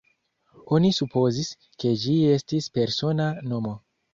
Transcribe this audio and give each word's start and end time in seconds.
Oni 0.77 0.89
supozis, 0.99 1.51
ke 1.83 1.93
ĝi 2.05 2.15
estis 2.39 2.71
persona 2.79 3.29
nomo. 3.53 3.79